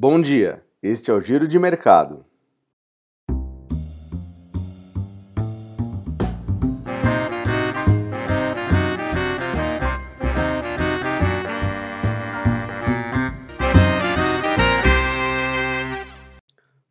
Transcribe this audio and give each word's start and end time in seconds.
Bom 0.00 0.20
dia, 0.20 0.62
este 0.80 1.10
é 1.10 1.12
o 1.12 1.20
Giro 1.20 1.48
de 1.48 1.58
Mercado. 1.58 2.24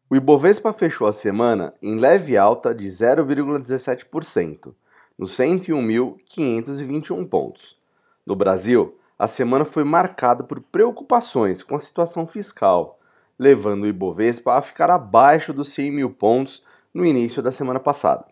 O 0.10 0.16
Ibovespa 0.18 0.74
fechou 0.74 1.08
a 1.08 1.14
semana 1.14 1.74
em 1.82 1.98
leve 1.98 2.36
alta 2.36 2.76
de 2.76 2.88
0,17%, 2.88 4.76
nos 5.18 5.32
101.521 5.38 7.30
pontos. 7.30 7.78
No 8.26 8.36
Brasil, 8.36 9.00
a 9.18 9.28
semana 9.28 9.66
foi 9.66 9.84
marcada 9.84 10.44
por 10.44 10.60
preocupações 10.60 11.64
com 11.64 11.76
a 11.76 11.80
situação 11.80 12.28
fiscal, 12.28 13.00
levando 13.38 13.84
o 13.84 13.88
Ibovespa 13.88 14.54
a 14.54 14.62
ficar 14.62 14.90
abaixo 14.90 15.52
dos 15.52 15.74
100 15.74 15.92
mil 15.92 16.10
pontos 16.12 16.64
no 16.94 17.06
início 17.06 17.42
da 17.42 17.52
semana 17.52 17.80
passada. 17.80 18.26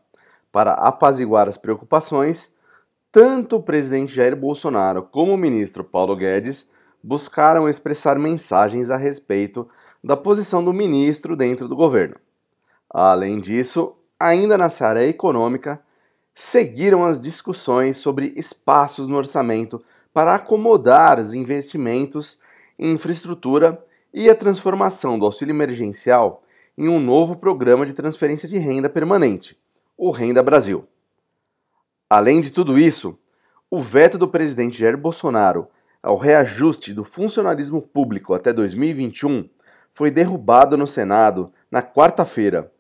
Para 0.52 0.74
apaziguar 0.74 1.48
as 1.48 1.58
preocupações, 1.58 2.54
tanto 3.12 3.58
o 3.58 3.64
presidente 3.64 4.14
Jair 4.14 4.36
Bolsonaro 4.36 5.04
como 5.04 5.34
o 5.34 5.38
ministro 5.38 5.84
Paulo 5.84 6.16
Guedes 6.16 6.70
buscaram 7.04 7.70
expressar 7.70 8.18
mensagens 8.18 8.90
a 8.90 8.98
respeito 8.98 9.68
da 10.04 10.16
posição 10.16 10.64
do 10.64 10.74
ministro 10.74 11.36
dentro 11.36 11.68
do 11.68 11.76
governo. 11.76 12.16
Além 12.90 13.40
disso, 13.40 13.96
ainda 14.20 14.58
na 14.58 14.70
seara 14.70 15.06
econômica, 15.06 15.82
seguiram 16.34 17.06
as 17.06 17.20
discussões 17.20 17.98
sobre 17.98 18.34
espaços 18.36 19.08
no 19.08 19.18
orçamento 19.18 19.84
para 20.16 20.36
acomodar 20.36 21.20
os 21.20 21.34
investimentos 21.34 22.40
em 22.80 22.94
infraestrutura 22.94 23.86
e 24.14 24.30
a 24.30 24.34
transformação 24.34 25.20
do 25.20 25.26
auxílio 25.26 25.52
emergencial 25.52 26.42
em 26.78 26.88
um 26.88 27.02
novo 27.02 27.36
programa 27.36 27.86
de 27.86 27.92
transferência 27.92 28.48
de 28.48 28.58
renda 28.58 28.90
permanente, 28.90 29.60
o 29.98 30.12
Renda 30.12 30.42
Brasil. 30.42 30.88
Além 32.10 32.40
de 32.40 32.50
tudo 32.50 32.80
isso, 32.80 33.20
o 33.70 33.82
veto 33.82 34.18
do 34.18 34.26
presidente 34.26 34.80
Jair 34.80 34.98
Bolsonaro 34.98 35.68
ao 36.02 36.16
reajuste 36.16 36.94
do 36.94 37.04
funcionalismo 37.04 37.82
público 37.82 38.34
até 38.34 38.54
2021 38.54 39.50
foi 39.92 40.10
derrubado 40.10 40.78
no 40.78 40.88
Senado 40.88 41.52
na 41.70 41.84
quarta-feira, 41.84 42.72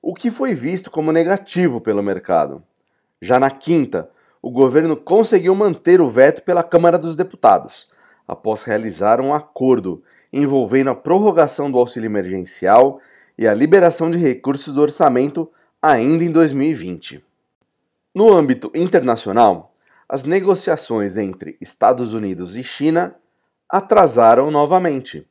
o 0.00 0.14
que 0.14 0.30
foi 0.30 0.54
visto 0.54 0.88
como 0.88 1.10
negativo 1.10 1.80
pelo 1.80 2.00
mercado. 2.00 2.62
Já 3.20 3.40
na 3.40 3.50
quinta, 3.50 4.08
o 4.46 4.50
governo 4.52 4.96
conseguiu 4.96 5.56
manter 5.56 6.00
o 6.00 6.08
veto 6.08 6.40
pela 6.42 6.62
Câmara 6.62 6.96
dos 6.96 7.16
Deputados, 7.16 7.88
após 8.28 8.62
realizar 8.62 9.20
um 9.20 9.34
acordo 9.34 10.04
envolvendo 10.32 10.88
a 10.88 10.94
prorrogação 10.94 11.68
do 11.68 11.76
auxílio 11.76 12.06
emergencial 12.06 13.00
e 13.36 13.44
a 13.44 13.52
liberação 13.52 14.08
de 14.08 14.16
recursos 14.18 14.72
do 14.72 14.80
orçamento 14.80 15.50
ainda 15.82 16.22
em 16.22 16.30
2020. 16.30 17.24
No 18.14 18.32
âmbito 18.32 18.70
internacional, 18.72 19.74
as 20.08 20.22
negociações 20.22 21.16
entre 21.16 21.56
Estados 21.60 22.14
Unidos 22.14 22.54
e 22.54 22.62
China 22.62 23.16
atrasaram 23.68 24.48
novamente 24.48 25.26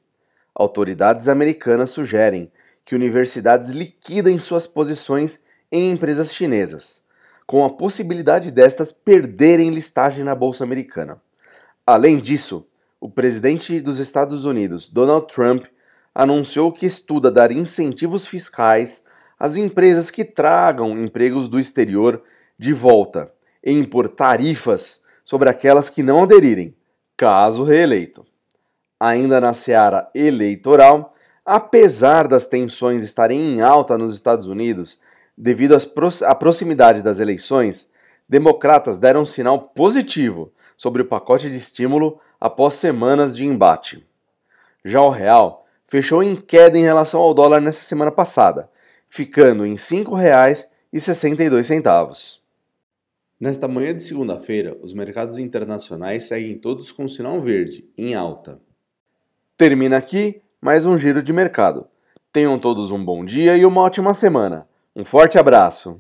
autoridades 0.54 1.30
americanas 1.30 1.90
sugerem 1.90 2.52
que 2.84 2.96
universidades 2.96 3.70
liquidem 3.70 4.38
suas 4.40 4.68
posições 4.68 5.40
em 5.72 5.90
empresas 5.90 6.34
chinesas, 6.34 7.05
com 7.46 7.64
a 7.64 7.70
possibilidade 7.70 8.52
destas 8.52 8.92
perderem 8.92 9.70
listagem 9.70 10.24
na 10.24 10.34
bolsa 10.34 10.64
americana. 10.64 11.22
Além 11.86 12.20
disso, 12.20 12.68
o 13.00 13.10
presidente 13.10 13.80
dos 13.80 14.00
Estados 14.00 14.46
Unidos, 14.46 14.90
Donald 14.90 15.28
Trump, 15.28 15.66
anunciou 16.14 16.72
que 16.72 16.86
estuda 16.86 17.32
dar 17.32 17.52
incentivos 17.52 18.26
fiscais 18.26 19.04
às 19.38 19.56
empresas 19.56 20.10
que 20.10 20.24
tragam 20.24 20.98
empregos 20.98 21.48
do 21.48 21.60
exterior 21.60 22.24
de 22.58 22.74
volta 22.74 23.32
e 23.64 23.72
impor 23.72 24.08
tarifas 24.10 25.04
sobre 25.24 25.50
aquelas 25.50 25.90
que 25.90 26.02
não 26.02 26.24
aderirem, 26.24 26.76
caso 27.18 27.64
reeleito 27.64 28.26
ainda 29.00 29.40
na 29.42 29.54
seara 29.54 30.10
eleitoral, 30.14 31.14
apesar 31.46 32.28
das 32.28 32.48
tensões 32.48 33.04
estarem 33.04 33.40
em 33.40 33.62
alta 33.62 33.98
nos 33.98 34.16
Estados 34.16 34.48
Unidos 34.48 35.00
devido 35.38 35.78
à 36.26 36.36
proximidade 36.36 37.02
das 37.02 37.20
eleições, 37.20 37.90
democratas 38.28 38.98
deram 38.98 39.22
um 39.22 39.26
sinal 39.26 39.60
positivo 39.60 40.52
sobre 40.78 41.02
o 41.02 41.06
pacote 41.06 41.50
de 41.50 41.56
estímulo 41.58 42.20
após 42.40 42.76
semanas 42.76 43.36
de 43.36 43.46
embate. 43.46 44.08
Já 44.84 45.02
o 45.02 45.10
real 45.10 45.66
fechou 45.88 46.24
em 46.24 46.36
queda 46.36 46.78
em 46.78 46.84
relação 46.84 47.22
ao 47.22 47.34
dólar 47.34 47.62
nessa 47.62 47.82
semana 47.84 48.12
passada, 48.12 48.70
ficando 49.10 49.66
em 49.66 49.72
R$ 49.72 49.80
5,62. 49.80 52.40
Nesta 53.40 53.68
manhã 53.68 53.94
de 53.94 54.02
segunda-feira, 54.02 54.76
os 54.82 54.94
mercados 54.94 55.38
internacionais 55.38 56.26
seguem 56.26 56.58
todos 56.58 56.92
com 56.92 57.08
sinal 57.08 57.40
verde, 57.42 57.88
em 57.98 58.16
alta. 58.16 58.60
Termina 59.58 59.98
aqui 59.98 60.42
mais 60.62 60.86
um 60.86 60.98
giro 60.98 61.22
de 61.22 61.34
mercado. 61.34 61.86
Tenham 62.32 62.58
todos 62.58 62.92
um 62.92 63.04
bom 63.04 63.26
dia 63.26 63.58
e 63.58 63.66
uma 63.66 63.82
ótima 63.82 64.14
semana. 64.14 64.66
Um 64.96 65.04
forte 65.04 65.38
abraço! 65.38 66.00